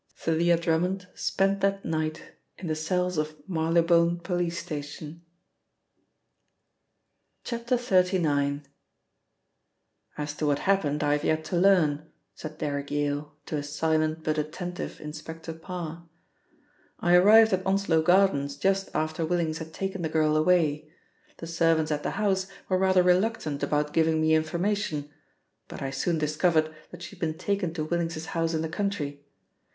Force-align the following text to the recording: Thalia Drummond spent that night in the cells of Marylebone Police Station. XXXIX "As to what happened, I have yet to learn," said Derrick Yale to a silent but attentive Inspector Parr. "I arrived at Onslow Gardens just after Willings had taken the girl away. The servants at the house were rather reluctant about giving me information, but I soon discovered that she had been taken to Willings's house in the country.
Thalia 0.15 0.57
Drummond 0.57 1.07
spent 1.13 1.61
that 1.61 1.85
night 1.85 2.31
in 2.57 2.65
the 2.65 2.73
cells 2.73 3.19
of 3.19 3.35
Marylebone 3.47 4.17
Police 4.19 4.57
Station. 4.57 5.21
XXXIX 7.45 8.63
"As 10.17 10.33
to 10.37 10.47
what 10.47 10.57
happened, 10.57 11.03
I 11.03 11.11
have 11.11 11.23
yet 11.23 11.43
to 11.45 11.55
learn," 11.55 12.09
said 12.33 12.57
Derrick 12.57 12.89
Yale 12.89 13.35
to 13.45 13.57
a 13.57 13.61
silent 13.61 14.23
but 14.23 14.39
attentive 14.39 14.99
Inspector 14.99 15.53
Parr. 15.53 16.09
"I 16.99 17.13
arrived 17.13 17.53
at 17.53 17.63
Onslow 17.63 18.01
Gardens 18.01 18.57
just 18.57 18.89
after 18.95 19.23
Willings 19.23 19.59
had 19.59 19.71
taken 19.71 20.01
the 20.01 20.09
girl 20.09 20.35
away. 20.35 20.91
The 21.37 21.45
servants 21.45 21.91
at 21.91 22.01
the 22.01 22.11
house 22.17 22.47
were 22.67 22.79
rather 22.79 23.03
reluctant 23.03 23.61
about 23.61 23.93
giving 23.93 24.19
me 24.19 24.33
information, 24.33 25.11
but 25.67 25.83
I 25.83 25.91
soon 25.91 26.17
discovered 26.17 26.73
that 26.89 27.03
she 27.03 27.11
had 27.11 27.19
been 27.19 27.37
taken 27.37 27.71
to 27.75 27.85
Willings's 27.85 28.25
house 28.33 28.55
in 28.55 28.63
the 28.63 28.67
country. 28.67 29.23